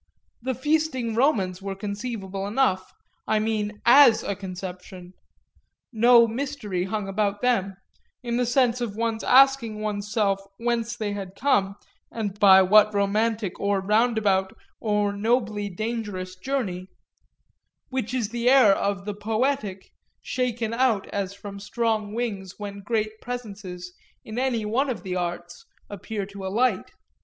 [0.41, 2.91] The feasting Romans were conceivable enough,
[3.27, 5.13] I mean as a conception;
[5.93, 7.75] no mystery hung about them
[8.23, 11.75] in the sense of one's asking one's self whence they had come
[12.11, 16.87] and by what romantic or roundabout or nobly dangerous journey;
[17.89, 19.91] which is that air of the poetic
[20.23, 23.93] shaken out as from strong wings when great presences,
[24.25, 26.89] in any one of the arts, appear to alight.